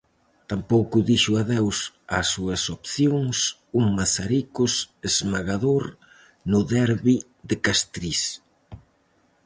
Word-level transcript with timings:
Tampouco 0.51 0.95
dixo 1.09 1.31
adeus 1.41 1.77
ás 2.17 2.27
súas 2.33 2.63
opcións 2.77 3.37
un 3.79 3.85
Mazaricos 3.97 4.73
esmagador 5.09 5.83
no 6.51 6.59
derbi 6.73 7.17
de 7.49 7.55
Castriz. 7.65 8.21